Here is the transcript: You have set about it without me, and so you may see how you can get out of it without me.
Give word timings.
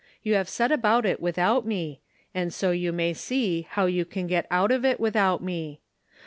You 0.23 0.33
have 0.33 0.49
set 0.49 0.71
about 0.71 1.05
it 1.05 1.19
without 1.19 1.63
me, 1.63 2.01
and 2.33 2.51
so 2.51 2.71
you 2.71 2.91
may 2.91 3.13
see 3.13 3.67
how 3.69 3.85
you 3.85 4.03
can 4.03 4.25
get 4.25 4.47
out 4.49 4.71
of 4.71 4.83
it 4.83 4.99
without 4.99 5.43
me. 5.43 5.79